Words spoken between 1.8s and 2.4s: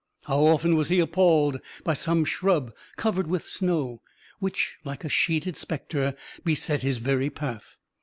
by some